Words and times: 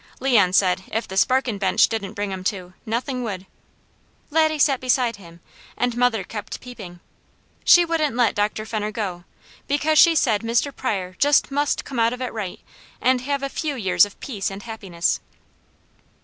Leon 0.19 0.51
said 0.51 0.81
if 0.87 1.07
the 1.07 1.15
sparkin' 1.15 1.59
bench 1.59 1.87
didn't 1.87 2.15
bring 2.15 2.31
him 2.31 2.43
to, 2.43 2.73
nothing 2.87 3.21
would. 3.21 3.45
Laddie 4.31 4.57
sat 4.57 4.79
beside 4.79 5.17
him 5.17 5.41
and 5.77 5.95
mother 5.95 6.23
kept 6.23 6.59
peeping. 6.59 6.99
She 7.63 7.85
wouldn't 7.85 8.15
let 8.15 8.33
Dr. 8.33 8.65
Fenner 8.65 8.91
go, 8.91 9.25
because 9.67 9.99
she 9.99 10.15
said 10.15 10.41
Mr. 10.41 10.75
Pryor 10.75 11.15
just 11.19 11.51
must 11.51 11.85
come 11.85 11.99
out 11.99 12.13
of 12.13 12.21
it 12.23 12.33
right, 12.33 12.61
and 12.99 13.21
have 13.21 13.43
a 13.43 13.47
few 13.47 13.75
years 13.75 14.03
of 14.03 14.19
peace 14.19 14.49
and 14.49 14.63
happiness. 14.63 15.19